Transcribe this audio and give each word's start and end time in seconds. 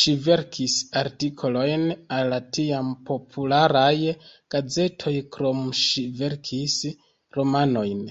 Ŝi 0.00 0.12
verkis 0.26 0.74
artikolojn 1.00 1.86
al 2.18 2.30
la 2.34 2.38
tiam 2.58 2.92
popularaj 3.10 3.92
gazetoj, 4.56 5.16
krome 5.38 5.76
ŝi 5.82 6.06
verkis 6.22 6.78
romanojn. 7.40 8.06